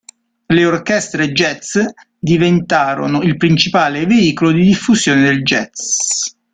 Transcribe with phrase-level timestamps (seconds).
[0.47, 1.77] Le orchestre jazz
[2.17, 6.31] diventarono il principale veicolo di diffusione del jazz.